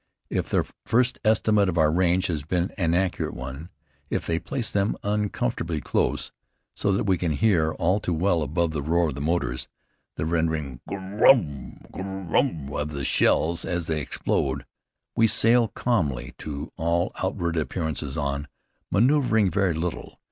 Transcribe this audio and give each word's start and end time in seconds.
If 0.31 0.49
their 0.49 0.65
first 0.87 1.19
estimate 1.23 1.69
of 1.69 1.77
our 1.77 1.91
range 1.91 2.25
has 2.25 2.43
been 2.43 2.71
an 2.75 2.95
accurate 2.95 3.35
one, 3.35 3.69
if 4.09 4.25
they 4.25 4.39
place 4.39 4.71
them 4.71 4.95
uncomfortably 5.03 5.79
close, 5.79 6.31
so 6.73 6.91
that 6.93 7.03
we 7.03 7.19
can 7.19 7.33
hear, 7.33 7.73
all 7.73 7.99
too 7.99 8.15
well, 8.15 8.41
above 8.41 8.71
the 8.71 8.81
roar 8.81 9.09
of 9.09 9.15
our 9.17 9.21
motors, 9.21 9.67
the 10.15 10.25
rending 10.25 10.81
Gr 10.87 10.95
r 10.97 11.01
rOW, 11.17 11.75
Gr 11.91 12.01
r 12.01 12.23
rOW, 12.23 12.75
of 12.79 12.89
the 12.89 13.05
shells 13.05 13.63
as 13.63 13.85
they 13.85 14.01
explode, 14.01 14.65
we 15.15 15.27
sail 15.27 15.67
calmly 15.67 16.33
to 16.39 16.71
all 16.77 17.11
outward 17.21 17.55
appearances 17.55 18.17
on, 18.17 18.47
maneuvering 18.89 19.51
very 19.51 19.75
little. 19.75 20.17